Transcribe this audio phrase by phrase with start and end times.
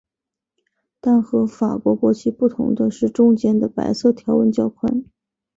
[0.99, 5.05] 但和法国国旗不同的是中间的白色条纹较宽。